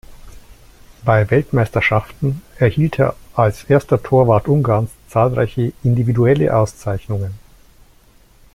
[1.05, 7.35] Bei Weltmeisterschaften erhielt er als erster Torwart Ungarns zahlreiche individuelle Auszeichnungen.